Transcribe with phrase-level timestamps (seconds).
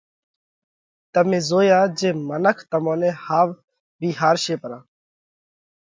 [1.13, 3.49] تمي زويا جي منک تمون نئہ ۿاوَ
[3.99, 4.79] وِيهارشي پرا۔